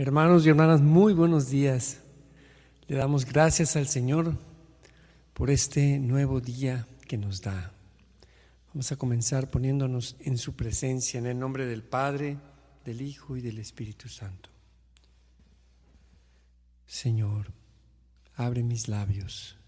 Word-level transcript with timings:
Hermanos 0.00 0.46
y 0.46 0.48
hermanas, 0.48 0.80
muy 0.80 1.12
buenos 1.12 1.50
días. 1.50 2.00
Le 2.86 2.96
damos 2.96 3.26
gracias 3.26 3.76
al 3.76 3.86
Señor 3.86 4.34
por 5.34 5.50
este 5.50 5.98
nuevo 5.98 6.40
día 6.40 6.88
que 7.06 7.18
nos 7.18 7.42
da. 7.42 7.74
Vamos 8.68 8.90
a 8.92 8.96
comenzar 8.96 9.50
poniéndonos 9.50 10.16
en 10.20 10.38
su 10.38 10.56
presencia 10.56 11.18
en 11.18 11.26
el 11.26 11.38
nombre 11.38 11.66
del 11.66 11.82
Padre, 11.82 12.38
del 12.82 13.02
Hijo 13.02 13.36
y 13.36 13.42
del 13.42 13.58
Espíritu 13.58 14.08
Santo. 14.08 14.48
Señor, 16.86 17.52
abre 18.36 18.62
mis 18.62 18.88
labios 18.88 19.58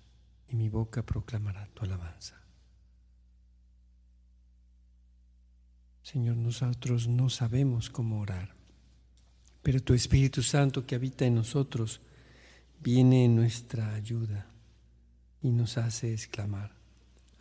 y 0.48 0.56
mi 0.56 0.70
boca 0.70 1.04
proclamará 1.04 1.66
tu 1.74 1.84
alabanza. 1.84 2.40
Señor, 6.02 6.38
nosotros 6.38 7.06
no 7.06 7.28
sabemos 7.28 7.90
cómo 7.90 8.20
orar 8.20 8.61
pero 9.62 9.82
tu 9.82 9.94
Espíritu 9.94 10.42
Santo 10.42 10.84
que 10.86 10.94
habita 10.94 11.24
en 11.24 11.36
nosotros 11.36 12.00
viene 12.80 13.24
en 13.24 13.36
nuestra 13.36 13.94
ayuda 13.94 14.46
y 15.40 15.50
nos 15.50 15.78
hace 15.78 16.12
exclamar, 16.12 16.72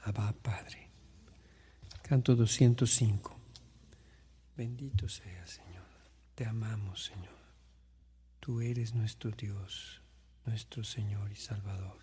Abba 0.03 0.33
Padre. 0.33 0.89
Canto 2.03 2.35
205. 2.35 3.35
Bendito 4.55 5.07
sea, 5.07 5.47
Señor. 5.47 5.85
Te 6.35 6.45
amamos, 6.45 7.05
Señor. 7.05 7.39
Tú 8.39 8.61
eres 8.61 8.93
nuestro 8.93 9.31
Dios, 9.31 10.01
nuestro 10.45 10.83
Señor 10.83 11.31
y 11.31 11.35
Salvador. 11.35 11.99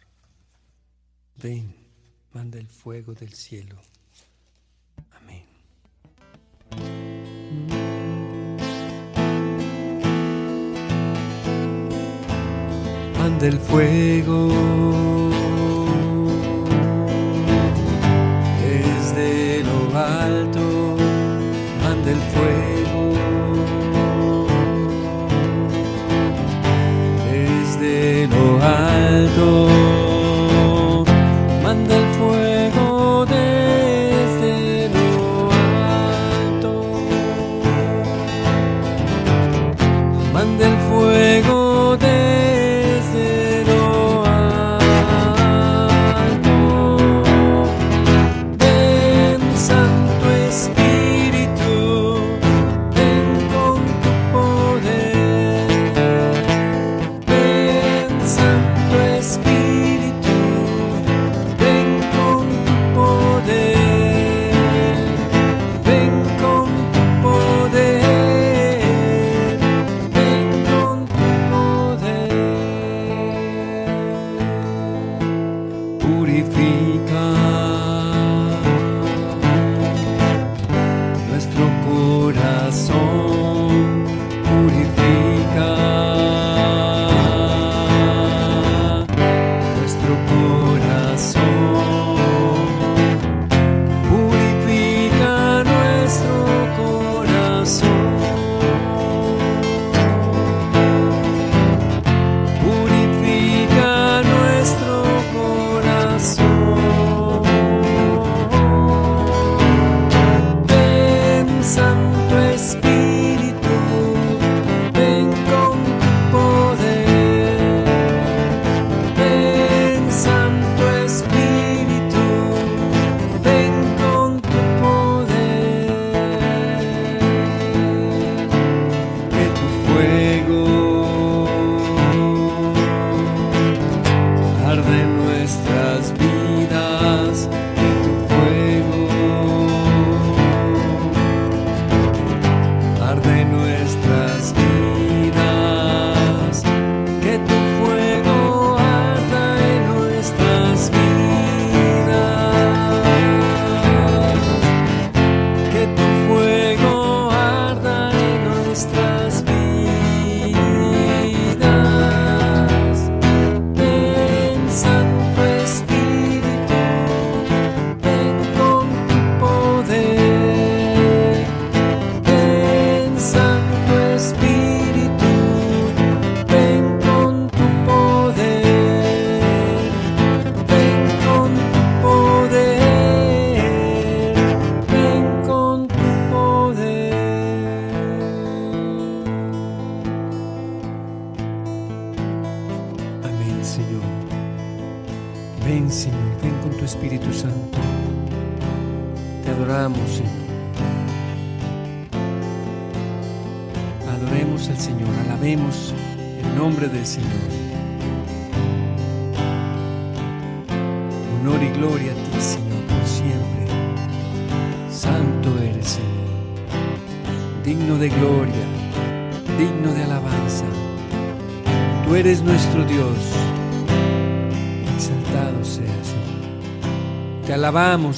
Ven, 1.36 1.74
manda 2.32 2.58
el 2.58 2.68
fuego 2.68 3.14
del 3.14 3.34
cielo. 3.34 3.80
Amén. 5.10 5.57
Del 13.38 13.58
fuego. 13.58 15.27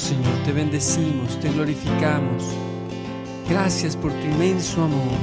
Señor, 0.00 0.32
te 0.46 0.52
bendecimos, 0.52 1.38
te 1.40 1.50
glorificamos. 1.52 2.42
Gracias 3.50 3.94
por 3.94 4.12
tu 4.12 4.26
inmenso 4.26 4.82
amor, 4.82 5.18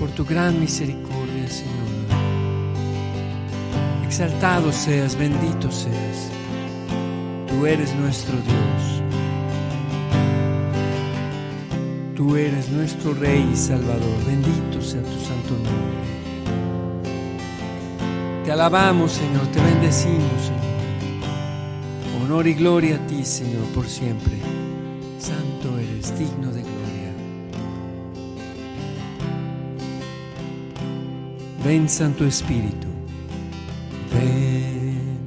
por 0.00 0.10
tu 0.10 0.24
gran 0.24 0.58
misericordia, 0.58 1.48
Señor. 1.48 1.88
Exaltado 4.04 4.72
seas, 4.72 5.16
bendito 5.16 5.70
seas. 5.70 6.28
Tú 7.46 7.66
eres 7.66 7.94
nuestro 7.94 8.34
Dios. 8.34 9.02
Tú 12.16 12.34
eres 12.34 12.68
nuestro 12.70 13.14
Rey 13.14 13.48
y 13.52 13.56
Salvador, 13.56 14.24
bendito 14.26 14.82
sea 14.82 15.02
tu 15.02 15.20
santo 15.20 15.54
nombre. 15.54 16.08
Te 18.44 18.50
alabamos, 18.50 19.12
Señor, 19.12 19.46
te 19.52 19.60
bendecimos, 19.60 20.42
Señor. 20.42 20.57
Honor 22.28 22.46
y 22.46 22.52
gloria 22.52 22.96
a 22.96 23.06
ti, 23.06 23.24
Señor, 23.24 23.64
por 23.74 23.86
siempre. 23.86 24.34
Santo 25.18 25.78
eres, 25.78 26.12
digno 26.18 26.52
de 26.52 26.60
gloria. 26.60 27.12
Ven, 31.64 31.88
Santo 31.88 32.26
Espíritu. 32.26 32.86
Ven, 34.12 35.18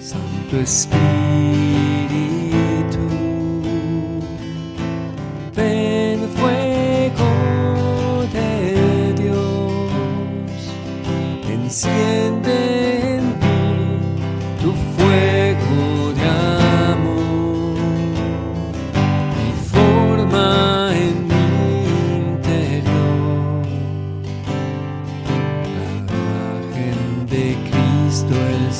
Santo 0.00 0.56
Espíritu. 0.58 1.63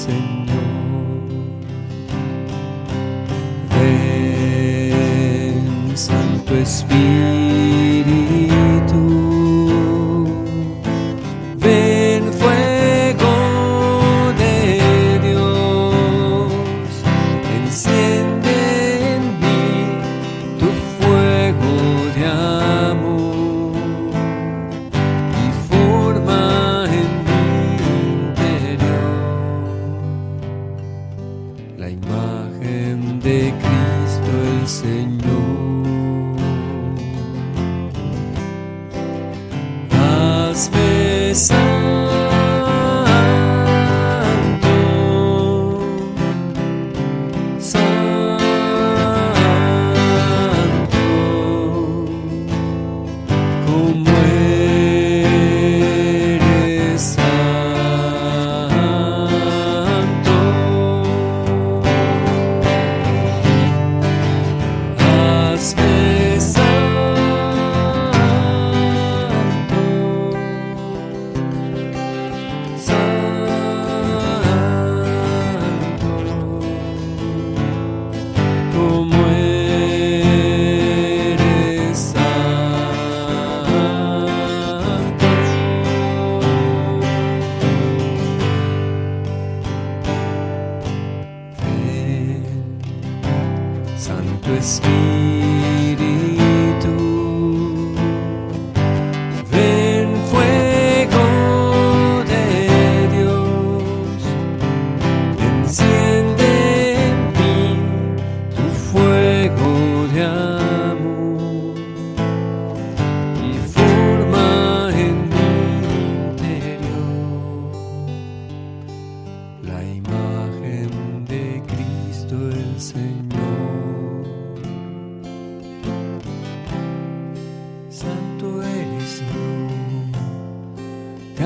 Señor. 0.05 0.45
Ven, 3.81 5.57
Santo 5.97 6.55
Espíritu. 6.57 7.34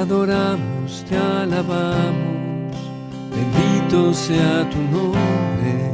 Adoramos, 0.09 1.05
te 1.07 1.17
alabamos, 1.19 2.75
bendito 3.31 4.15
sea 4.15 4.67
tu 4.71 4.79
nombre. 4.79 5.93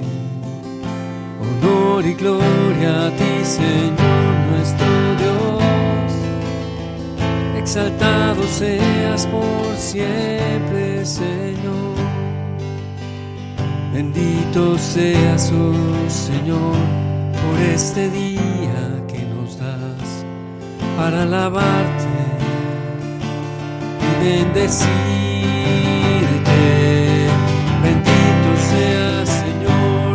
Honor 1.41 2.07
y 2.07 2.15
gloria 2.15 3.07
a 3.07 3.11
ti, 3.11 3.45
Señor 3.45 4.35
nuestro 4.51 4.87
Dios. 5.19 6.13
Exaltado 7.59 8.43
seas 8.45 9.27
por 9.27 9.77
siempre, 9.77 11.05
Señor. 11.05 11.97
Bendito 13.93 14.79
seas, 14.79 15.53
oh 15.53 16.11
Señor, 16.11 16.77
por 17.43 17.61
este 17.61 18.11
día 18.11 19.05
que 19.09 19.25
nos 19.25 19.59
das 19.59 20.25
para 20.97 21.25
alabarte 21.25 22.04
bendecirte. 24.25 25.29
Bendito 27.83 28.51
sea 28.71 29.27
Señor 29.27 30.15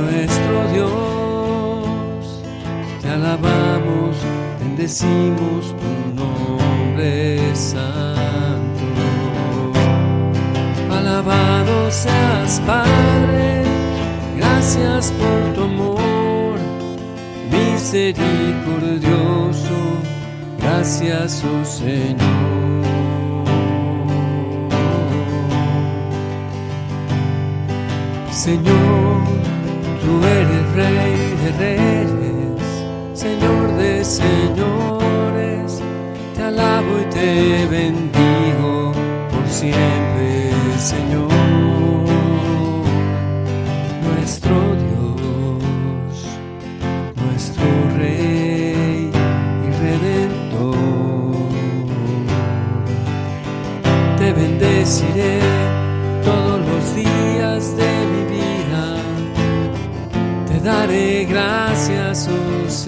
nuestro 0.00 0.56
Dios. 0.72 2.22
Te 3.02 3.08
alabamos, 3.10 4.16
bendecimos 4.60 5.74
tu 5.80 5.90
nombre 6.20 7.18
santo. 7.54 8.86
Alabado 10.90 11.74
seas 11.90 12.60
Padre, 12.66 13.64
gracias 14.36 15.12
por 15.12 15.52
tu 15.54 15.62
amor 15.64 16.56
misericordioso. 17.50 19.76
Gracias, 20.60 21.42
oh 21.44 21.64
Señor. 21.64 22.77
Señor, 28.48 29.20
tú 30.00 30.24
eres 30.24 30.66
rey 30.74 31.16
de 31.42 31.50
reyes, 31.58 32.62
Señor 33.12 33.76
de 33.76 34.02
señores, 34.02 35.82
te 36.34 36.42
alabo 36.42 36.98
y 36.98 37.04
te 37.12 37.66
bendigo 37.66 38.92
por 39.30 39.46
siempre, 39.50 40.50
Señor, 40.78 41.28
nuestro 44.06 44.56
Dios, 44.82 46.24
nuestro 47.22 47.66
Rey 47.98 49.10
y 49.66 49.70
Redentor. 49.82 51.48
Te 54.16 54.32
bendeciré 54.32 55.57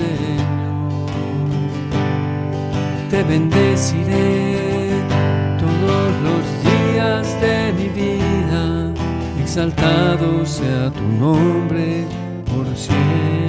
Señor. 0.01 0.41
Te 3.11 3.23
bendeciré 3.25 4.91
todos 5.59 6.09
los 6.27 6.45
días 6.69 7.41
de 7.41 7.73
mi 7.79 7.89
vida. 7.89 8.93
Exaltado 9.43 10.47
sea 10.47 10.91
tu 10.91 11.03
nombre 11.25 12.05
por 12.51 12.67
siempre, 12.77 13.40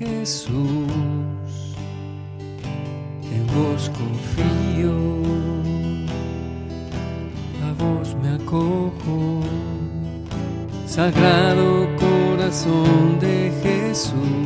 Jesús, 0.00 0.56
en 3.22 3.46
vos 3.54 3.90
confío, 3.90 4.96
a 7.62 7.72
vos 7.82 8.16
me 8.22 8.30
acojo. 8.30 9.42
Sagrado 10.86 11.86
corazón 11.98 13.18
de 13.20 13.52
Jesús, 13.62 14.39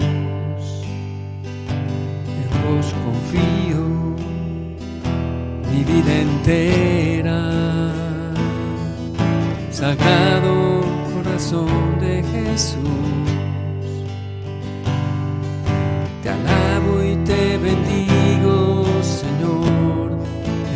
Te 16.24 16.30
alabo 16.30 17.02
y 17.02 17.16
te 17.16 17.58
bendigo, 17.58 18.86
Señor, 19.02 20.18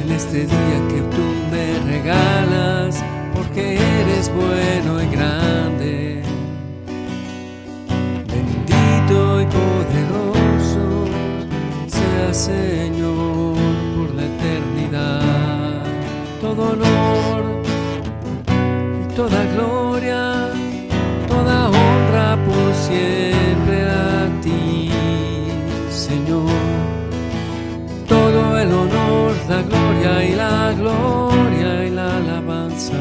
en 0.02 0.12
este 0.12 0.40
día 0.44 0.78
que 0.90 1.00
tú 1.16 1.24
me 1.50 1.90
regalas, 1.90 3.02
porque 3.34 3.76
eres 3.76 4.30
bueno 4.34 4.67
y 30.00 30.34
la 30.34 30.72
gloria 30.72 31.86
y 31.86 31.90
la 31.90 32.16
alabanza 32.16 33.00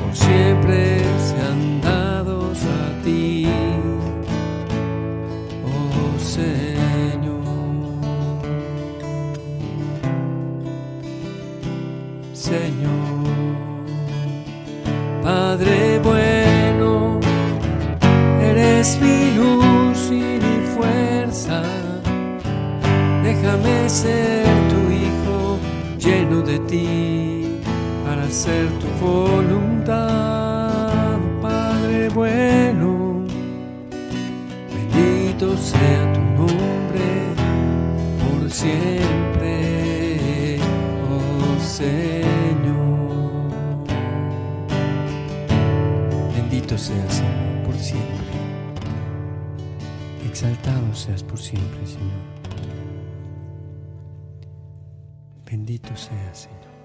por 0.00 0.14
siempre 0.14 1.00
sean 1.18 1.80
dados 1.80 2.58
a 2.64 3.04
ti, 3.04 3.48
oh 5.64 6.18
Señor. 6.18 7.36
Señor, 12.32 13.26
Padre 15.22 16.00
bueno, 16.04 17.18
eres 18.40 18.98
mi 19.00 19.34
luz 19.34 20.10
y 20.10 20.38
mi 20.44 20.66
fuerza. 20.74 21.62
Déjame 23.24 23.88
ser 23.88 24.45
de 26.46 26.58
ti 26.60 27.58
para 28.04 28.22
hacer 28.22 28.68
tu 28.78 28.86
voluntad, 29.04 31.18
Padre 31.42 32.08
bueno. 32.10 33.24
Bendito 34.72 35.56
sea 35.56 36.12
tu 36.12 36.20
nombre 36.20 37.34
por 38.22 38.48
siempre, 38.50 40.60
oh 41.10 41.60
Señor. 41.60 43.50
Bendito 46.32 46.78
seas, 46.78 47.14
Señor, 47.14 47.64
por 47.64 47.74
siempre. 47.74 48.36
Exaltado 50.24 50.94
seas 50.94 51.24
por 51.24 51.40
siempre, 51.40 51.84
Señor. 51.86 52.35
Bendito 55.48 55.96
seas, 55.96 56.38
Señor. 56.38 56.76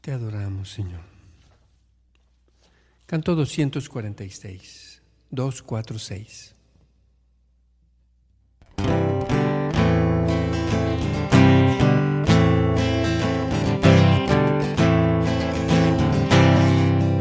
Te 0.00 0.12
adoramos, 0.12 0.70
Señor. 0.70 1.02
Canto 3.06 3.34
246, 3.34 5.02
246. 5.30 6.54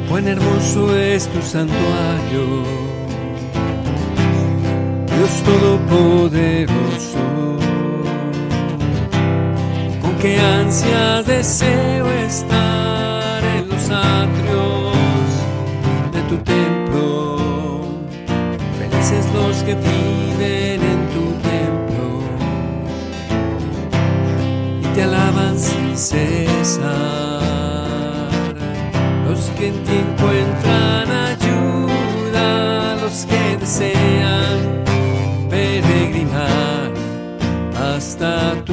Cuán 0.08 0.28
hermoso 0.28 0.96
es 0.96 1.28
tu 1.28 1.42
santuario, 1.42 3.05
Dios 5.26 5.44
Todopoderoso. 5.44 7.26
Con 10.02 10.14
qué 10.22 10.40
ansias 10.40 11.26
deseo 11.26 12.12
estar 12.12 13.44
en 13.44 13.68
los 13.68 13.90
atrios 13.90 14.96
de 16.14 16.22
tu 16.30 16.38
templo. 16.44 17.82
Felices 18.78 19.26
los 19.34 19.64
que 19.64 19.74
viven 19.74 20.82
en 20.94 21.10
tu 21.16 21.26
templo 21.50 22.06
y 24.84 24.88
te 24.94 25.04
alaban 25.04 25.58
sin 25.58 25.98
cesar. 25.98 26.86
Los 29.28 29.50
que 29.58 29.70
en 29.70 29.84
ti 29.86 29.94
encuentran 30.08 31.10
ayuda, 31.10 32.96
los 33.02 33.26
que 33.26 33.58
desean 33.58 34.45
está 38.16 38.65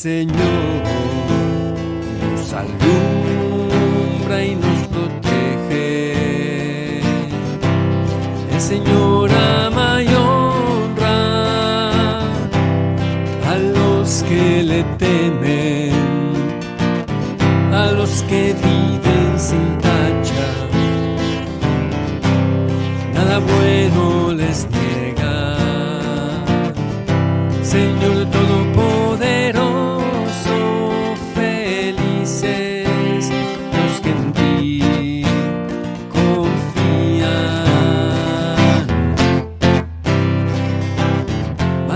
Señor 0.00 0.39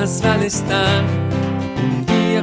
Más 0.05 0.21
vale 0.21 0.49
estar 0.49 1.03
un 1.83 2.05
día 2.05 2.43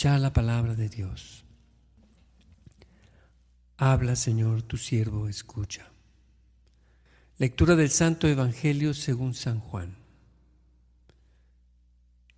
escuchar 0.00 0.20
la 0.20 0.32
palabra 0.32 0.74
de 0.74 0.88
Dios. 0.88 1.44
Habla, 3.76 4.16
Señor, 4.16 4.62
tu 4.62 4.78
siervo 4.78 5.28
escucha. 5.28 5.90
Lectura 7.36 7.76
del 7.76 7.90
Santo 7.90 8.26
Evangelio 8.26 8.94
según 8.94 9.34
San 9.34 9.60
Juan. 9.60 9.98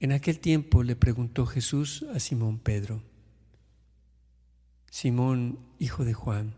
En 0.01 0.11
aquel 0.11 0.40
tiempo 0.40 0.83
le 0.83 0.96
preguntó 0.96 1.46
Jesús 1.46 2.05
a 2.12 2.18
Simón 2.18 2.59
Pedro, 2.59 3.01
Simón, 4.90 5.61
hijo 5.79 6.05
de 6.05 6.14
Juan, 6.14 6.57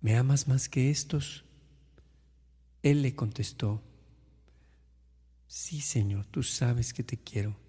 ¿me 0.00 0.16
amas 0.16 0.48
más 0.48 0.68
que 0.68 0.90
estos? 0.90 1.44
Él 2.82 3.02
le 3.02 3.14
contestó, 3.14 3.80
Sí, 5.46 5.80
Señor, 5.80 6.26
tú 6.26 6.42
sabes 6.42 6.92
que 6.92 7.04
te 7.04 7.16
quiero. 7.16 7.67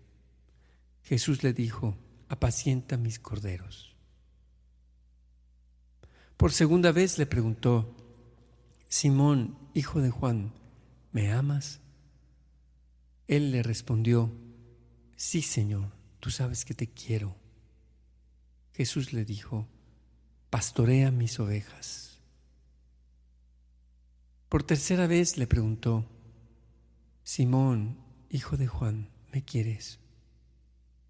Jesús 1.09 1.41
le 1.41 1.53
dijo, 1.53 1.97
apacienta 2.27 2.95
mis 2.95 3.17
corderos. 3.17 3.95
Por 6.37 6.51
segunda 6.51 6.91
vez 6.91 7.17
le 7.17 7.25
preguntó, 7.25 7.97
Simón, 8.89 9.57
hijo 9.73 10.01
de 10.01 10.11
Juan, 10.11 10.53
¿me 11.11 11.31
amas? 11.31 11.79
Él 13.27 13.49
le 13.49 13.63
respondió, 13.63 14.31
Sí, 15.15 15.41
Señor, 15.41 15.91
tú 16.19 16.29
sabes 16.29 16.63
que 16.63 16.75
te 16.75 16.85
quiero. 16.85 17.35
Jesús 18.73 19.11
le 19.11 19.25
dijo, 19.25 19.67
Pastorea 20.51 21.09
mis 21.09 21.39
ovejas. 21.39 22.19
Por 24.47 24.61
tercera 24.61 25.07
vez 25.07 25.37
le 25.37 25.47
preguntó, 25.47 26.05
Simón, 27.23 27.97
hijo 28.29 28.57
de 28.57 28.67
Juan, 28.67 29.09
¿me 29.33 29.43
quieres? 29.43 29.99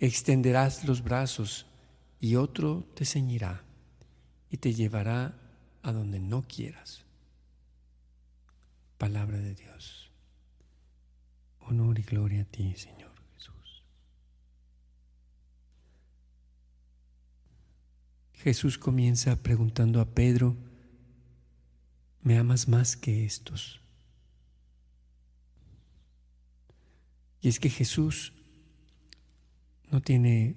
extenderás 0.00 0.84
los 0.84 1.02
brazos 1.02 1.66
y 2.20 2.36
otro 2.36 2.84
te 2.94 3.04
ceñirá 3.04 3.64
y 4.50 4.58
te 4.58 4.72
llevará 4.72 5.34
a 5.82 5.92
donde 5.92 6.20
no 6.20 6.42
quieras. 6.42 7.04
Palabra 8.96 9.38
de 9.38 9.54
Dios. 9.54 10.10
Honor 11.60 11.98
y 11.98 12.02
gloria 12.02 12.42
a 12.42 12.44
ti, 12.44 12.74
Señor 12.74 13.12
Jesús. 13.34 13.84
Jesús 18.32 18.78
comienza 18.78 19.36
preguntando 19.36 20.00
a 20.00 20.06
Pedro, 20.06 20.56
¿me 22.22 22.38
amas 22.38 22.68
más 22.68 22.96
que 22.96 23.24
estos? 23.24 23.80
Y 27.40 27.48
es 27.48 27.60
que 27.60 27.70
Jesús 27.70 28.32
no 29.90 30.00
tiene, 30.02 30.56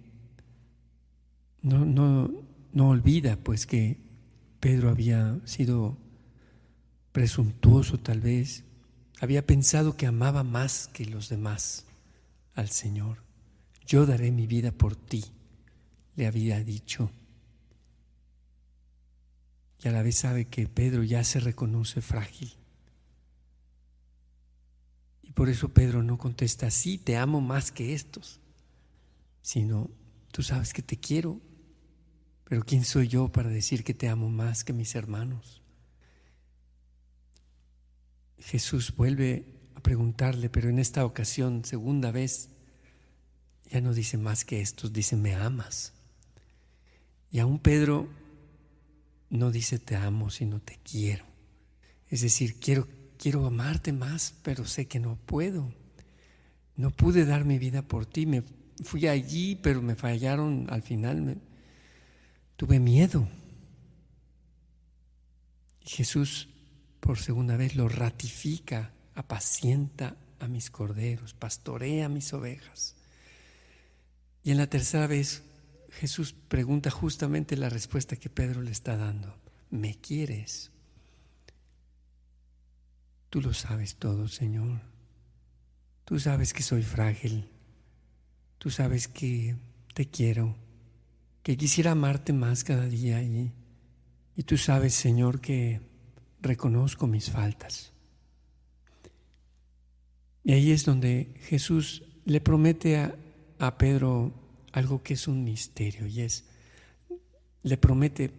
no, 1.61 1.85
no, 1.85 2.31
no 2.73 2.89
olvida 2.89 3.37
pues 3.37 3.65
que 3.65 3.97
Pedro 4.59 4.89
había 4.89 5.39
sido 5.45 5.97
presuntuoso 7.11 7.97
tal 7.97 8.21
vez, 8.21 8.63
había 9.19 9.45
pensado 9.45 9.97
que 9.97 10.07
amaba 10.07 10.43
más 10.43 10.87
que 10.87 11.05
los 11.05 11.29
demás 11.29 11.85
al 12.55 12.69
Señor. 12.69 13.23
Yo 13.85 14.05
daré 14.05 14.31
mi 14.31 14.47
vida 14.47 14.71
por 14.71 14.95
ti, 14.95 15.25
le 16.15 16.27
había 16.27 16.63
dicho. 16.63 17.11
Y 19.83 19.87
a 19.87 19.91
la 19.91 20.03
vez 20.03 20.17
sabe 20.17 20.45
que 20.45 20.67
Pedro 20.67 21.03
ya 21.03 21.23
se 21.23 21.39
reconoce 21.39 22.01
frágil. 22.01 22.53
Y 25.23 25.31
por 25.31 25.49
eso 25.49 25.69
Pedro 25.69 26.03
no 26.03 26.17
contesta, 26.17 26.69
sí, 26.69 26.97
te 26.97 27.17
amo 27.17 27.41
más 27.41 27.71
que 27.71 27.93
estos, 27.93 28.39
sino, 29.41 29.89
tú 30.31 30.43
sabes 30.43 30.73
que 30.73 30.81
te 30.81 30.97
quiero, 30.97 31.39
pero 32.45 32.63
¿quién 32.63 32.83
soy 32.83 33.07
yo 33.07 33.29
para 33.29 33.49
decir 33.49 33.83
que 33.83 33.93
te 33.93 34.09
amo 34.09 34.29
más 34.29 34.63
que 34.63 34.73
mis 34.73 34.95
hermanos? 34.95 35.61
Jesús 38.39 38.95
vuelve 38.95 39.45
a 39.75 39.81
preguntarle, 39.81 40.49
pero 40.49 40.69
en 40.69 40.79
esta 40.79 41.05
ocasión, 41.05 41.63
segunda 41.63 42.11
vez, 42.11 42.49
ya 43.69 43.79
no 43.81 43.93
dice 43.93 44.17
más 44.17 44.43
que 44.43 44.61
estos, 44.61 44.91
dice, 44.91 45.15
me 45.15 45.33
amas. 45.33 45.93
Y 47.31 47.39
aún 47.39 47.59
Pedro 47.59 48.09
no 49.29 49.49
dice 49.49 49.79
te 49.79 49.95
amo, 49.95 50.29
sino 50.29 50.59
te 50.59 50.77
quiero. 50.83 51.25
Es 52.09 52.21
decir, 52.21 52.59
quiero, 52.59 52.87
quiero 53.17 53.45
amarte 53.45 53.93
más, 53.93 54.35
pero 54.43 54.65
sé 54.65 54.87
que 54.87 54.99
no 54.99 55.15
puedo. 55.15 55.73
No 56.75 56.91
pude 56.91 57.25
dar 57.25 57.45
mi 57.45 57.57
vida 57.57 57.81
por 57.81 58.05
ti. 58.05 58.25
Me 58.25 58.43
fui 58.83 59.07
allí, 59.07 59.55
pero 59.55 59.81
me 59.81 59.95
fallaron 59.95 60.67
al 60.69 60.81
final. 60.81 61.37
Tuve 62.55 62.79
miedo. 62.79 63.27
Jesús 65.81 66.47
por 66.99 67.17
segunda 67.17 67.57
vez 67.57 67.75
lo 67.75 67.89
ratifica, 67.89 68.91
apacienta 69.15 70.15
a 70.39 70.47
mis 70.47 70.69
corderos, 70.69 71.33
pastorea 71.33 72.05
a 72.05 72.09
mis 72.09 72.31
ovejas. 72.33 72.95
Y 74.43 74.51
en 74.51 74.57
la 74.57 74.67
tercera 74.67 75.07
vez 75.07 75.43
Jesús 75.89 76.33
pregunta 76.33 76.89
justamente 76.89 77.57
la 77.57 77.69
respuesta 77.69 78.15
que 78.15 78.29
Pedro 78.29 78.61
le 78.61 78.71
está 78.71 78.97
dando. 78.97 79.35
¿Me 79.69 79.95
quieres? 79.95 80.71
Tú 83.29 83.41
lo 83.41 83.53
sabes 83.53 83.95
todo, 83.95 84.27
Señor. 84.27 84.81
Tú 86.05 86.19
sabes 86.19 86.53
que 86.53 86.63
soy 86.63 86.83
frágil. 86.83 87.49
Tú 88.61 88.69
sabes 88.69 89.07
que 89.07 89.55
te 89.95 90.05
quiero, 90.05 90.55
que 91.41 91.57
quisiera 91.57 91.93
amarte 91.93 92.31
más 92.31 92.63
cada 92.63 92.85
día 92.85 93.19
y, 93.23 93.51
y 94.35 94.43
tú 94.43 94.55
sabes, 94.55 94.93
Señor, 94.93 95.41
que 95.41 95.81
reconozco 96.43 97.07
mis 97.07 97.31
faltas. 97.31 97.91
Y 100.43 100.51
ahí 100.51 100.69
es 100.69 100.85
donde 100.85 101.33
Jesús 101.49 102.03
le 102.25 102.39
promete 102.39 102.97
a, 102.97 103.15
a 103.57 103.79
Pedro 103.79 104.31
algo 104.73 105.01
que 105.01 105.15
es 105.15 105.27
un 105.27 105.43
misterio 105.43 106.05
y 106.05 106.21
es, 106.21 106.45
le 107.63 107.77
promete, 107.77 108.29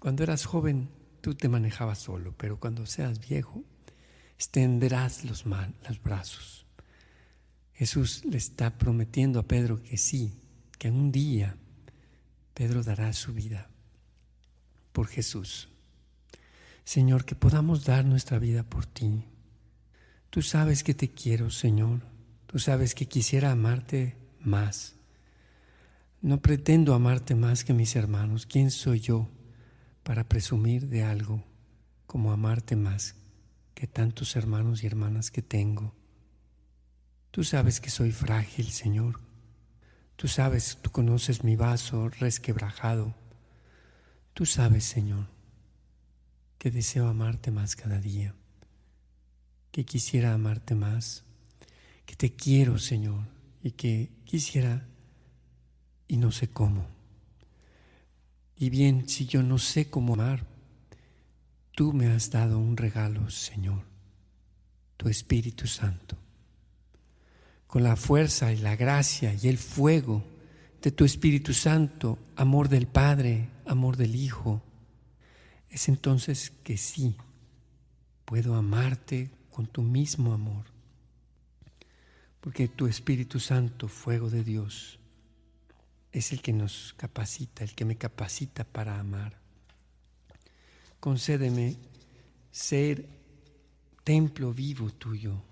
cuando 0.00 0.24
eras 0.24 0.44
joven 0.44 0.88
tú 1.20 1.36
te 1.36 1.48
manejabas 1.48 2.00
solo, 2.00 2.34
pero 2.36 2.58
cuando 2.58 2.84
seas 2.84 3.20
viejo 3.20 3.62
extenderás 4.34 5.24
los, 5.24 5.44
los 5.46 6.02
brazos. 6.02 6.59
Jesús 7.80 8.26
le 8.26 8.36
está 8.36 8.76
prometiendo 8.76 9.40
a 9.40 9.48
Pedro 9.48 9.82
que 9.82 9.96
sí, 9.96 10.34
que 10.78 10.90
un 10.90 11.10
día 11.10 11.56
Pedro 12.52 12.82
dará 12.82 13.10
su 13.14 13.32
vida 13.32 13.70
por 14.92 15.08
Jesús. 15.08 15.70
Señor, 16.84 17.24
que 17.24 17.34
podamos 17.34 17.86
dar 17.86 18.04
nuestra 18.04 18.38
vida 18.38 18.64
por 18.64 18.84
ti. 18.84 19.24
Tú 20.28 20.42
sabes 20.42 20.84
que 20.84 20.92
te 20.92 21.08
quiero, 21.08 21.50
Señor. 21.50 22.00
Tú 22.46 22.58
sabes 22.58 22.94
que 22.94 23.06
quisiera 23.06 23.50
amarte 23.50 24.14
más. 24.40 24.96
No 26.20 26.42
pretendo 26.42 26.92
amarte 26.92 27.34
más 27.34 27.64
que 27.64 27.72
mis 27.72 27.96
hermanos. 27.96 28.44
¿Quién 28.44 28.70
soy 28.70 29.00
yo 29.00 29.26
para 30.02 30.28
presumir 30.28 30.88
de 30.88 31.02
algo 31.02 31.42
como 32.06 32.30
amarte 32.30 32.76
más 32.76 33.14
que 33.72 33.86
tantos 33.86 34.36
hermanos 34.36 34.84
y 34.84 34.86
hermanas 34.86 35.30
que 35.30 35.40
tengo? 35.40 35.94
Tú 37.30 37.44
sabes 37.44 37.80
que 37.80 37.90
soy 37.90 38.10
frágil, 38.10 38.70
Señor. 38.70 39.20
Tú 40.16 40.26
sabes, 40.26 40.78
tú 40.82 40.90
conoces 40.90 41.44
mi 41.44 41.56
vaso 41.56 42.08
resquebrajado. 42.08 43.14
Tú 44.34 44.46
sabes, 44.46 44.84
Señor, 44.84 45.28
que 46.58 46.70
deseo 46.70 47.08
amarte 47.08 47.50
más 47.50 47.76
cada 47.76 48.00
día, 48.00 48.34
que 49.70 49.84
quisiera 49.84 50.34
amarte 50.34 50.74
más, 50.74 51.24
que 52.04 52.16
te 52.16 52.34
quiero, 52.34 52.78
Señor, 52.78 53.24
y 53.62 53.72
que 53.72 54.10
quisiera 54.24 54.86
y 56.08 56.16
no 56.16 56.32
sé 56.32 56.50
cómo. 56.50 56.86
Y 58.56 58.68
bien, 58.68 59.08
si 59.08 59.26
yo 59.26 59.42
no 59.42 59.58
sé 59.58 59.88
cómo 59.88 60.14
amar, 60.14 60.44
tú 61.72 61.92
me 61.92 62.08
has 62.08 62.30
dado 62.30 62.58
un 62.58 62.76
regalo, 62.76 63.30
Señor, 63.30 63.84
tu 64.96 65.08
Espíritu 65.08 65.66
Santo. 65.66 66.18
Con 67.70 67.84
la 67.84 67.94
fuerza 67.94 68.52
y 68.52 68.56
la 68.56 68.74
gracia 68.74 69.32
y 69.32 69.46
el 69.46 69.56
fuego 69.56 70.24
de 70.82 70.90
tu 70.90 71.04
Espíritu 71.04 71.54
Santo, 71.54 72.18
amor 72.34 72.68
del 72.68 72.88
Padre, 72.88 73.48
amor 73.64 73.96
del 73.96 74.16
Hijo, 74.16 74.60
es 75.68 75.88
entonces 75.88 76.50
que 76.64 76.76
sí, 76.76 77.14
puedo 78.24 78.56
amarte 78.56 79.30
con 79.50 79.68
tu 79.68 79.82
mismo 79.82 80.32
amor, 80.32 80.64
porque 82.40 82.66
tu 82.66 82.88
Espíritu 82.88 83.38
Santo, 83.38 83.86
fuego 83.86 84.30
de 84.30 84.42
Dios, 84.42 84.98
es 86.10 86.32
el 86.32 86.42
que 86.42 86.52
nos 86.52 86.92
capacita, 86.96 87.62
el 87.62 87.76
que 87.76 87.84
me 87.84 87.96
capacita 87.96 88.64
para 88.64 88.98
amar. 88.98 89.38
Concédeme 90.98 91.76
ser 92.50 93.08
templo 94.02 94.52
vivo 94.52 94.90
tuyo. 94.90 95.49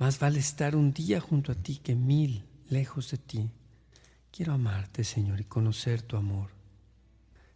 Más 0.00 0.18
vale 0.18 0.38
estar 0.38 0.76
un 0.76 0.94
día 0.94 1.20
junto 1.20 1.52
a 1.52 1.54
ti 1.54 1.76
que 1.76 1.94
mil 1.94 2.42
lejos 2.70 3.10
de 3.10 3.18
ti. 3.18 3.50
Quiero 4.32 4.54
amarte, 4.54 5.04
Señor, 5.04 5.42
y 5.42 5.44
conocer 5.44 6.00
tu 6.00 6.16
amor. 6.16 6.48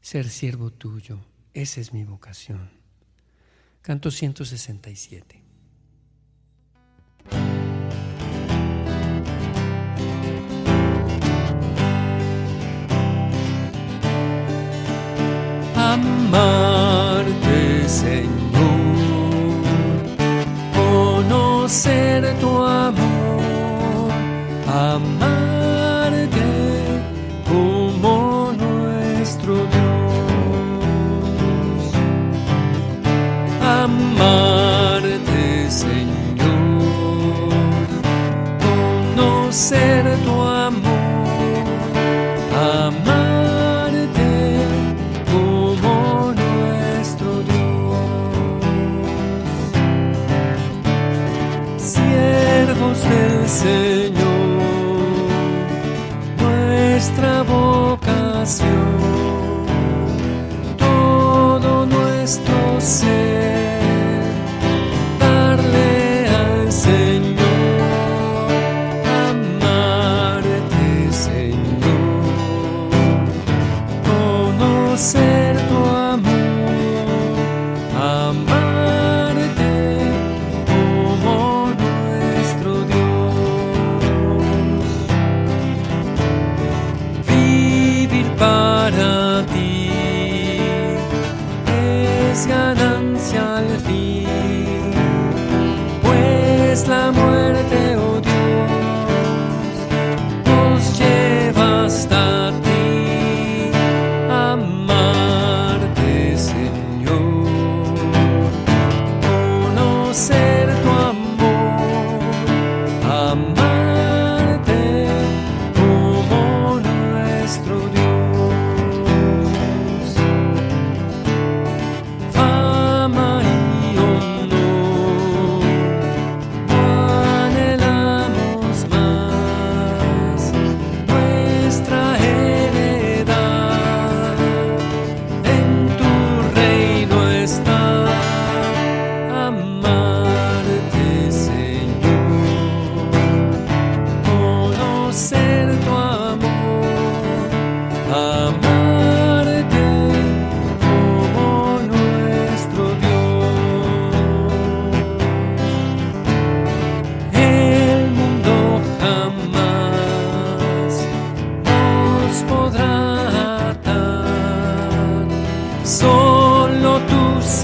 Ser 0.03 0.29
siervo 0.29 0.71
tuyo, 0.71 1.21
esa 1.55 1.81
es 1.81 1.95
mi 1.95 2.05
vocación. 2.05 2.69
Canto 3.81 4.11
167. 4.11 5.41
amarte, 15.77 17.89
Señor, 17.89 18.85
conocer 20.75 22.14
amarte 24.95 25.34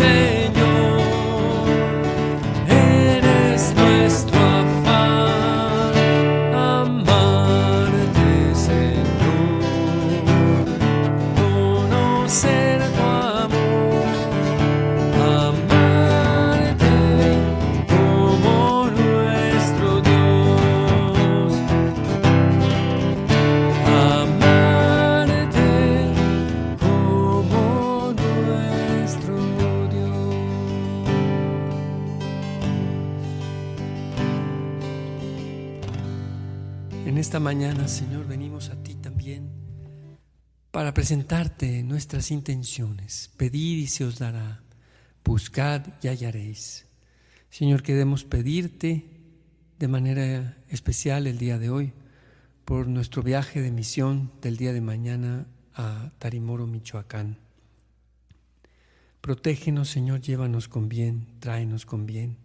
say. 0.00 0.29
Para 40.80 40.94
presentarte 40.94 41.82
nuestras 41.82 42.30
intenciones. 42.30 43.30
Pedir 43.36 43.80
y 43.80 43.86
se 43.86 44.06
os 44.06 44.18
dará. 44.18 44.62
Buscad 45.22 45.82
y 46.02 46.08
hallaréis. 46.08 46.86
Señor, 47.50 47.82
queremos 47.82 48.24
pedirte 48.24 49.04
de 49.78 49.88
manera 49.88 50.56
especial 50.70 51.26
el 51.26 51.36
día 51.36 51.58
de 51.58 51.68
hoy 51.68 51.92
por 52.64 52.86
nuestro 52.86 53.22
viaje 53.22 53.60
de 53.60 53.70
misión 53.70 54.32
del 54.40 54.56
día 54.56 54.72
de 54.72 54.80
mañana 54.80 55.46
a 55.74 56.12
Tarimoro, 56.18 56.66
Michoacán. 56.66 57.36
Protégenos, 59.20 59.90
Señor, 59.90 60.22
llévanos 60.22 60.66
con 60.66 60.88
bien, 60.88 61.26
tráenos 61.40 61.84
con 61.84 62.06
bien. 62.06 62.38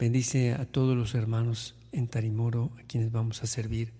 Bendice 0.00 0.54
a 0.54 0.66
todos 0.66 0.96
los 0.96 1.14
hermanos 1.14 1.76
en 1.92 2.08
Tarimoro, 2.08 2.72
a 2.80 2.82
quienes 2.88 3.12
vamos 3.12 3.44
a 3.44 3.46
servir 3.46 3.92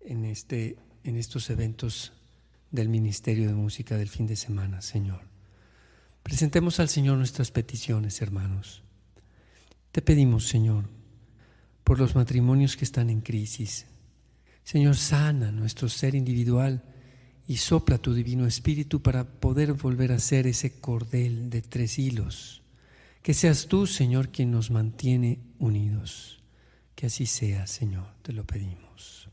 en, 0.00 0.24
este, 0.24 0.78
en 1.04 1.16
estos 1.16 1.50
eventos 1.50 2.14
del 2.70 2.88
Ministerio 2.88 3.48
de 3.48 3.54
Música 3.54 3.96
del 3.96 4.08
fin 4.08 4.26
de 4.26 4.36
semana, 4.36 4.80
Señor. 4.80 5.22
Presentemos 6.22 6.80
al 6.80 6.88
Señor 6.88 7.18
nuestras 7.18 7.50
peticiones, 7.50 8.20
hermanos. 8.22 8.82
Te 9.92 10.02
pedimos, 10.02 10.46
Señor, 10.46 10.88
por 11.82 11.98
los 11.98 12.14
matrimonios 12.14 12.76
que 12.76 12.84
están 12.84 13.10
en 13.10 13.20
crisis. 13.20 13.86
Señor, 14.62 14.96
sana 14.96 15.50
nuestro 15.50 15.88
ser 15.88 16.14
individual 16.14 16.84
y 17.48 17.56
sopla 17.56 17.98
tu 17.98 18.14
divino 18.14 18.46
espíritu 18.46 19.02
para 19.02 19.24
poder 19.24 19.72
volver 19.72 20.12
a 20.12 20.20
ser 20.20 20.46
ese 20.46 20.78
cordel 20.80 21.50
de 21.50 21.62
tres 21.62 21.98
hilos. 21.98 22.62
Que 23.22 23.34
seas 23.34 23.66
tú, 23.66 23.86
Señor, 23.86 24.28
quien 24.28 24.52
nos 24.52 24.70
mantiene 24.70 25.40
unidos. 25.58 26.42
Que 26.94 27.06
así 27.06 27.26
sea, 27.26 27.66
Señor, 27.66 28.06
te 28.22 28.32
lo 28.32 28.46
pedimos. 28.46 29.28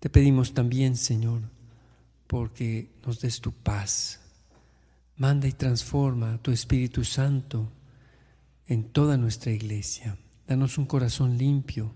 Te 0.00 0.10
pedimos 0.10 0.52
también, 0.52 0.96
Señor, 0.96 1.42
porque 2.26 2.92
nos 3.04 3.20
des 3.20 3.40
tu 3.40 3.52
paz. 3.52 4.20
Manda 5.16 5.46
y 5.46 5.52
transforma 5.52 6.38
tu 6.42 6.50
Espíritu 6.50 7.04
Santo 7.04 7.72
en 8.66 8.84
toda 8.90 9.16
nuestra 9.16 9.52
iglesia. 9.52 10.18
Danos 10.46 10.78
un 10.78 10.86
corazón 10.86 11.38
limpio 11.38 11.94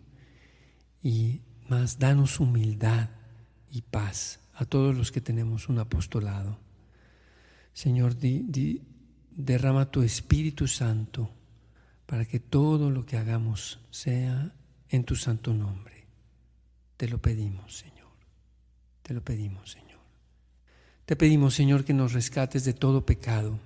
y 1.02 1.42
más, 1.68 1.98
danos 1.98 2.40
humildad 2.40 3.10
y 3.70 3.82
paz 3.82 4.40
a 4.54 4.64
todos 4.64 4.96
los 4.96 5.12
que 5.12 5.20
tenemos 5.20 5.68
un 5.68 5.78
apostolado. 5.78 6.58
Señor, 7.72 8.16
derrama 9.30 9.90
tu 9.90 10.02
Espíritu 10.02 10.66
Santo 10.66 11.30
para 12.06 12.24
que 12.24 12.40
todo 12.40 12.90
lo 12.90 13.06
que 13.06 13.16
hagamos 13.16 13.78
sea 13.90 14.52
en 14.88 15.04
tu 15.04 15.14
santo 15.14 15.54
nombre. 15.54 16.06
Te 16.96 17.08
lo 17.08 17.18
pedimos, 17.18 17.78
Señor. 17.78 18.10
Te 19.02 19.14
lo 19.14 19.22
pedimos, 19.22 19.70
Señor. 19.70 19.89
Te 21.10 21.16
pedimos, 21.16 21.56
Señor, 21.56 21.84
que 21.84 21.92
nos 21.92 22.12
rescates 22.12 22.64
de 22.64 22.72
todo 22.72 23.04
pecado, 23.04 23.58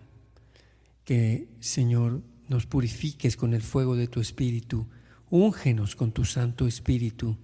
que, 1.05 1.47
Señor, 1.61 2.23
nos 2.49 2.65
purifiques 2.65 3.37
con 3.37 3.53
el 3.53 3.61
fuego 3.61 3.97
de 3.97 4.09
tu 4.09 4.23
Espíritu, 4.23 4.87
úngenos 5.29 5.95
con 5.95 6.13
tu 6.13 6.25
Santo 6.25 6.67
Espíritu, 6.67 7.37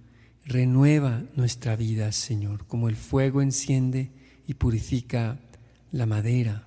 renueva 0.43 1.21
nuestra 1.35 1.75
vida, 1.75 2.11
Señor, 2.13 2.65
como 2.65 2.89
el 2.89 2.95
fuego 2.95 3.43
enciende 3.43 4.09
y 4.47 4.55
purifica 4.55 5.39
la 5.91 6.07
madera, 6.07 6.65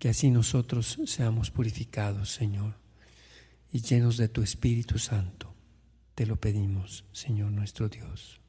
que 0.00 0.08
así 0.08 0.32
nosotros 0.32 0.98
seamos 1.06 1.52
purificados, 1.52 2.32
Señor 2.32 2.74
y 3.70 3.82
llenos 3.82 4.16
de 4.16 4.28
tu 4.28 4.42
Espíritu 4.42 4.98
Santo. 4.98 5.54
Te 6.16 6.26
lo 6.26 6.40
pedimos, 6.40 7.04
Señor 7.12 7.52
nuestro 7.52 7.88
Dios. 7.88 8.40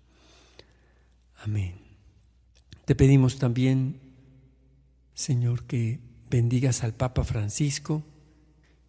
Amén. 1.44 1.76
Te 2.86 2.96
pedimos 2.96 3.38
también, 3.38 4.05
Señor, 5.16 5.64
que 5.64 6.00
bendigas 6.30 6.84
al 6.84 6.94
Papa 6.94 7.24
Francisco, 7.24 8.04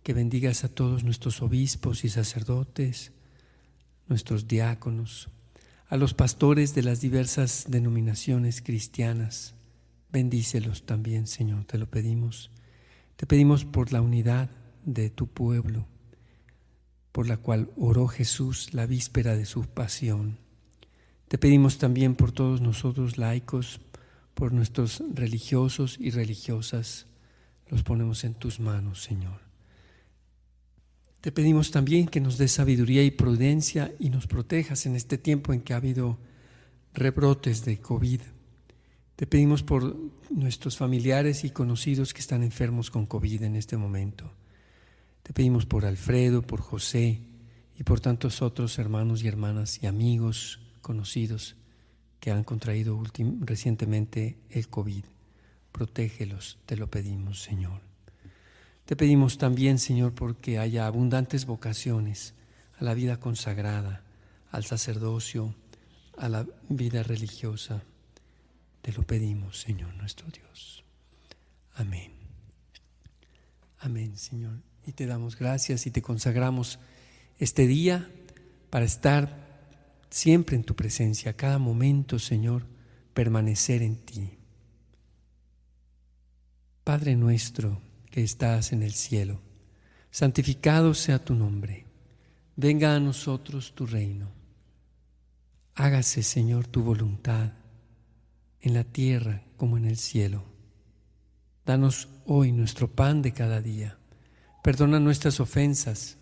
que 0.02 0.12
bendigas 0.12 0.62
a 0.64 0.68
todos 0.68 1.02
nuestros 1.02 1.40
obispos 1.40 2.04
y 2.04 2.10
sacerdotes, 2.10 3.12
nuestros 4.06 4.46
diáconos, 4.46 5.30
a 5.88 5.96
los 5.96 6.12
pastores 6.12 6.74
de 6.74 6.82
las 6.82 7.00
diversas 7.00 7.64
denominaciones 7.68 8.60
cristianas. 8.60 9.54
Bendícelos 10.12 10.84
también, 10.84 11.26
Señor, 11.26 11.64
te 11.64 11.78
lo 11.78 11.90
pedimos. 11.90 12.50
Te 13.16 13.26
pedimos 13.26 13.64
por 13.64 13.94
la 13.94 14.02
unidad 14.02 14.50
de 14.84 15.08
tu 15.08 15.26
pueblo 15.26 15.86
por 17.16 17.28
la 17.28 17.38
cual 17.38 17.70
oró 17.78 18.08
Jesús 18.08 18.74
la 18.74 18.84
víspera 18.84 19.38
de 19.38 19.46
su 19.46 19.62
pasión. 19.62 20.36
Te 21.28 21.38
pedimos 21.38 21.78
también 21.78 22.14
por 22.14 22.30
todos 22.30 22.60
nosotros 22.60 23.16
laicos, 23.16 23.80
por 24.36 24.52
nuestros 24.52 25.02
religiosos 25.14 25.96
y 25.98 26.10
religiosas, 26.10 27.06
los 27.68 27.82
ponemos 27.82 28.22
en 28.22 28.34
tus 28.34 28.60
manos, 28.60 29.02
Señor. 29.02 29.40
Te 31.22 31.32
pedimos 31.32 31.70
también 31.70 32.06
que 32.06 32.20
nos 32.20 32.36
des 32.36 32.52
sabiduría 32.52 33.02
y 33.02 33.10
prudencia 33.10 33.94
y 33.98 34.10
nos 34.10 34.26
protejas 34.26 34.84
en 34.84 34.94
este 34.94 35.16
tiempo 35.16 35.54
en 35.54 35.62
que 35.62 35.72
ha 35.72 35.78
habido 35.78 36.18
rebrotes 36.92 37.64
de 37.64 37.78
COVID. 37.78 38.20
Te 39.16 39.26
pedimos 39.26 39.62
por 39.62 39.96
nuestros 40.28 40.76
familiares 40.76 41.44
y 41.44 41.50
conocidos 41.50 42.12
que 42.12 42.20
están 42.20 42.42
enfermos 42.42 42.90
con 42.90 43.06
COVID 43.06 43.42
en 43.42 43.56
este 43.56 43.78
momento. 43.78 44.30
Te 45.22 45.32
pedimos 45.32 45.64
por 45.64 45.86
Alfredo, 45.86 46.42
por 46.42 46.60
José 46.60 47.20
y 47.78 47.84
por 47.84 48.00
tantos 48.00 48.42
otros 48.42 48.78
hermanos 48.78 49.24
y 49.24 49.28
hermanas 49.28 49.82
y 49.82 49.86
amigos 49.86 50.60
conocidos 50.82 51.56
que 52.20 52.30
han 52.30 52.44
contraído 52.44 53.02
recientemente 53.40 54.38
el 54.50 54.68
COVID. 54.68 55.04
Protégelos, 55.72 56.58
te 56.66 56.76
lo 56.76 56.88
pedimos, 56.88 57.42
Señor. 57.42 57.80
Te 58.84 58.96
pedimos 58.96 59.38
también, 59.38 59.78
Señor, 59.78 60.14
porque 60.14 60.58
haya 60.58 60.86
abundantes 60.86 61.44
vocaciones 61.44 62.34
a 62.78 62.84
la 62.84 62.94
vida 62.94 63.18
consagrada, 63.18 64.02
al 64.50 64.64
sacerdocio, 64.64 65.54
a 66.16 66.28
la 66.28 66.46
vida 66.68 67.02
religiosa. 67.02 67.82
Te 68.82 68.92
lo 68.92 69.02
pedimos, 69.02 69.60
Señor 69.60 69.94
nuestro 69.94 70.28
Dios. 70.30 70.84
Amén. 71.74 72.12
Amén, 73.80 74.16
Señor 74.16 74.66
y 74.86 74.92
te 74.92 75.06
damos 75.06 75.36
gracias 75.36 75.86
y 75.86 75.90
te 75.90 76.00
consagramos 76.00 76.78
este 77.38 77.66
día 77.66 78.08
para 78.70 78.84
estar 78.84 79.45
siempre 80.10 80.56
en 80.56 80.64
tu 80.64 80.74
presencia, 80.74 81.36
cada 81.36 81.58
momento, 81.58 82.18
Señor, 82.18 82.66
permanecer 83.14 83.82
en 83.82 83.96
ti. 83.96 84.38
Padre 86.84 87.16
nuestro 87.16 87.80
que 88.10 88.22
estás 88.22 88.72
en 88.72 88.82
el 88.82 88.92
cielo, 88.92 89.40
santificado 90.10 90.94
sea 90.94 91.24
tu 91.24 91.34
nombre, 91.34 91.86
venga 92.54 92.94
a 92.94 93.00
nosotros 93.00 93.74
tu 93.74 93.86
reino. 93.86 94.30
Hágase, 95.74 96.22
Señor, 96.22 96.66
tu 96.66 96.82
voluntad 96.82 97.52
en 98.60 98.74
la 98.74 98.84
tierra 98.84 99.42
como 99.56 99.76
en 99.76 99.84
el 99.84 99.96
cielo. 99.96 100.44
Danos 101.64 102.08
hoy 102.24 102.52
nuestro 102.52 102.90
pan 102.90 103.20
de 103.22 103.32
cada 103.32 103.60
día 103.60 103.98
Perdona 104.66 104.98
nuestras 104.98 105.38
ofensas, 105.38 106.15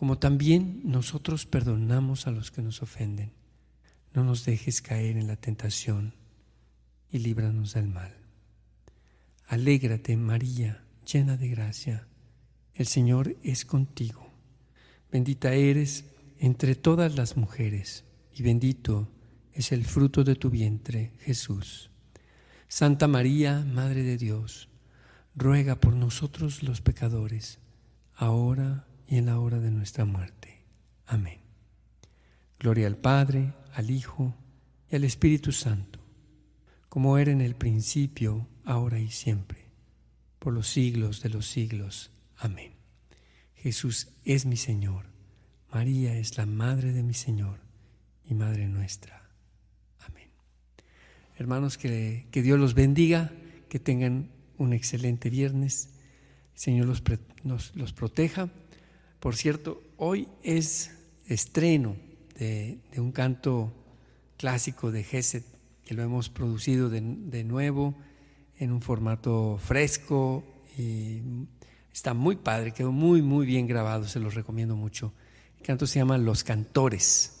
como 0.00 0.16
también 0.16 0.80
nosotros 0.82 1.44
perdonamos 1.44 2.26
a 2.26 2.30
los 2.30 2.50
que 2.50 2.62
nos 2.62 2.80
ofenden. 2.80 3.32
No 4.14 4.24
nos 4.24 4.46
dejes 4.46 4.80
caer 4.80 5.18
en 5.18 5.26
la 5.26 5.36
tentación 5.36 6.14
y 7.12 7.18
líbranos 7.18 7.74
del 7.74 7.88
mal. 7.88 8.14
Alégrate, 9.46 10.16
María, 10.16 10.82
llena 11.04 11.36
de 11.36 11.48
gracia. 11.48 12.06
El 12.72 12.86
Señor 12.86 13.36
es 13.42 13.66
contigo. 13.66 14.26
Bendita 15.12 15.52
eres 15.52 16.06
entre 16.38 16.76
todas 16.76 17.14
las 17.14 17.36
mujeres, 17.36 18.04
y 18.34 18.42
bendito 18.42 19.06
es 19.52 19.70
el 19.70 19.84
fruto 19.84 20.24
de 20.24 20.34
tu 20.34 20.48
vientre, 20.48 21.12
Jesús. 21.20 21.90
Santa 22.68 23.06
María, 23.06 23.66
Madre 23.70 24.02
de 24.02 24.16
Dios, 24.16 24.70
ruega 25.36 25.78
por 25.78 25.92
nosotros 25.92 26.62
los 26.62 26.80
pecadores 26.80 27.58
ahora 28.16 28.86
y 29.10 29.18
en 29.18 29.26
la 29.26 29.40
hora 29.40 29.58
de 29.58 29.72
nuestra 29.72 30.04
muerte. 30.04 30.62
Amén. 31.04 31.40
Gloria 32.60 32.86
al 32.86 32.96
Padre, 32.96 33.52
al 33.74 33.90
Hijo 33.90 34.36
y 34.88 34.94
al 34.94 35.02
Espíritu 35.02 35.50
Santo, 35.50 35.98
como 36.88 37.18
era 37.18 37.32
en 37.32 37.40
el 37.40 37.56
principio, 37.56 38.46
ahora 38.64 39.00
y 39.00 39.10
siempre, 39.10 39.66
por 40.38 40.52
los 40.52 40.68
siglos 40.68 41.22
de 41.22 41.30
los 41.30 41.46
siglos. 41.46 42.12
Amén. 42.36 42.74
Jesús 43.56 44.08
es 44.24 44.46
mi 44.46 44.56
Señor, 44.56 45.06
María 45.72 46.16
es 46.16 46.38
la 46.38 46.46
Madre 46.46 46.92
de 46.92 47.02
mi 47.02 47.14
Señor 47.14 47.58
y 48.24 48.34
Madre 48.34 48.68
nuestra. 48.68 49.28
Amén. 50.06 50.30
Hermanos, 51.36 51.78
que, 51.78 52.28
que 52.30 52.42
Dios 52.42 52.60
los 52.60 52.74
bendiga, 52.74 53.32
que 53.68 53.80
tengan 53.80 54.30
un 54.56 54.72
excelente 54.72 55.30
viernes. 55.30 55.90
Señor 56.54 56.86
los 56.86 57.02
los 57.74 57.92
proteja. 57.92 58.50
Por 59.20 59.36
cierto, 59.36 59.82
hoy 59.98 60.28
es 60.42 60.90
estreno 61.28 61.94
de, 62.38 62.78
un 62.96 63.12
canto 63.12 63.72
clásico 64.38 64.90
de 64.90 65.04
Gesed 65.04 65.44
que 65.84 65.94
lo 65.94 66.02
hemos 66.02 66.30
producido 66.30 66.88
de, 66.88 67.02
de 67.02 67.44
nuevo 67.44 67.94
en 68.58 68.72
un 68.72 68.80
formato 68.80 69.58
fresco 69.62 70.42
y 70.78 71.20
está 71.92 72.14
muy 72.14 72.36
padre, 72.36 72.72
quedó 72.72 72.92
muy, 72.92 73.20
muy 73.20 73.44
bien 73.44 73.66
grabado, 73.66 74.08
se 74.08 74.20
los 74.20 74.34
recomiendo 74.34 74.74
mucho. 74.74 75.12
El 75.58 75.66
canto 75.66 75.86
se 75.86 75.98
llama 75.98 76.16
Los 76.16 76.42
Cantores. 76.42 77.36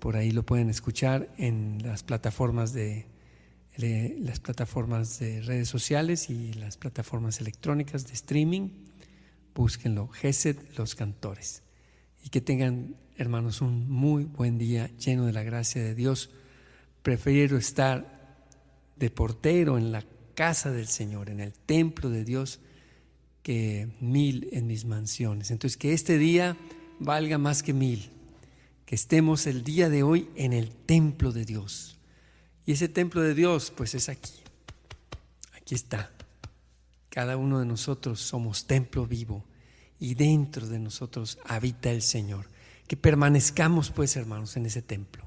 Por 0.00 0.16
ahí 0.16 0.32
lo 0.32 0.44
pueden 0.44 0.68
escuchar 0.68 1.32
en 1.38 1.78
las 1.82 2.02
plataformas 2.02 2.72
de, 2.72 3.06
las 3.76 4.40
plataformas 4.40 5.18
de 5.18 5.42
redes 5.42 5.68
sociales 5.68 6.30
y 6.30 6.52
las 6.54 6.76
plataformas 6.76 7.40
electrónicas 7.40 8.06
de 8.06 8.14
streaming. 8.14 8.70
Búsquenlo, 9.54 10.08
Gesed 10.08 10.56
Los 10.76 10.94
Cantores. 10.94 11.62
Y 12.24 12.30
que 12.30 12.40
tengan, 12.40 12.96
hermanos, 13.16 13.60
un 13.60 13.88
muy 13.88 14.24
buen 14.24 14.58
día 14.58 14.90
lleno 14.98 15.26
de 15.26 15.32
la 15.32 15.42
gracia 15.42 15.82
de 15.82 15.94
Dios. 15.94 16.30
Prefiero 17.02 17.56
estar 17.56 18.36
de 18.96 19.10
portero 19.10 19.78
en 19.78 19.92
la 19.92 20.04
casa 20.34 20.72
del 20.72 20.88
Señor, 20.88 21.30
en 21.30 21.40
el 21.40 21.52
templo 21.52 22.10
de 22.10 22.24
Dios, 22.24 22.60
que 23.42 23.88
mil 24.00 24.48
en 24.52 24.66
mis 24.66 24.84
mansiones. 24.84 25.50
Entonces, 25.50 25.76
que 25.76 25.92
este 25.92 26.18
día 26.18 26.56
valga 26.98 27.38
más 27.38 27.62
que 27.62 27.72
mil. 27.72 28.10
Que 28.86 28.94
estemos 28.94 29.46
el 29.46 29.62
día 29.62 29.88
de 29.88 30.02
hoy 30.02 30.28
en 30.34 30.52
el 30.52 30.70
templo 30.70 31.32
de 31.32 31.44
Dios. 31.44 31.98
Y 32.66 32.72
ese 32.72 32.88
templo 32.88 33.20
de 33.20 33.34
Dios, 33.34 33.72
pues 33.76 33.94
es 33.94 34.08
aquí. 34.08 34.32
Aquí 35.56 35.74
está. 35.74 36.10
Cada 37.14 37.36
uno 37.36 37.60
de 37.60 37.64
nosotros 37.64 38.18
somos 38.18 38.66
templo 38.66 39.06
vivo 39.06 39.44
y 40.00 40.16
dentro 40.16 40.66
de 40.66 40.80
nosotros 40.80 41.38
habita 41.44 41.92
el 41.92 42.02
Señor. 42.02 42.50
Que 42.88 42.96
permanezcamos, 42.96 43.92
pues, 43.92 44.16
hermanos, 44.16 44.56
en 44.56 44.66
ese 44.66 44.82
templo. 44.82 45.24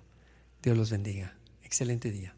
Dios 0.62 0.78
los 0.78 0.92
bendiga. 0.92 1.38
Excelente 1.64 2.12
día. 2.12 2.36